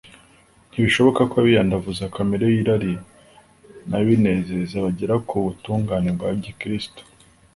[0.69, 2.93] ntibishoboka ko abiyandavuza kamere y'irari
[3.89, 7.01] n'ibinezeza bagera ku butungane bwa gikristo